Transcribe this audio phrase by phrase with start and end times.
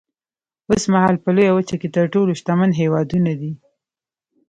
[0.71, 3.51] اوسمهال په لویه وچه کې تر ټولو شتمن هېوادونه دي.